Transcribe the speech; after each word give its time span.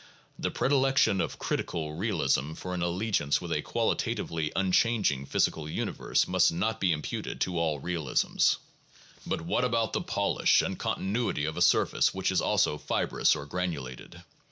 The 0.39 0.49
predi 0.49 0.81
lection 0.81 1.21
of' 1.21 1.37
critical' 1.37 1.93
realism 1.93 2.53
for 2.53 2.73
an 2.73 2.81
alliance 2.81 3.39
with 3.39 3.51
a 3.51 3.61
qualitatively 3.61 4.51
unchanging 4.55 5.27
physical 5.27 5.69
universe 5.69 6.27
must 6.27 6.51
not 6.51 6.79
be 6.79 6.91
imputed 6.91 7.39
to 7.41 7.59
all 7.59 7.79
realisms. 7.79 8.57
But 9.27 9.41
what 9.41 9.63
about 9.63 9.93
the 9.93 10.01
polish 10.01 10.63
and 10.63 10.79
continuity 10.79 11.45
of 11.45 11.55
a 11.55 11.61
surface 11.61 12.15
which 12.15 12.31
is 12.31 12.41
also 12.41 12.79
fibrous 12.79 13.35
or 13.35 13.45
granulated? 13.45 14.23